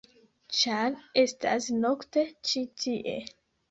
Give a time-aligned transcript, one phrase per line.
[0.59, 0.89] ĉar
[1.25, 3.19] estas nokte ĉi tie-.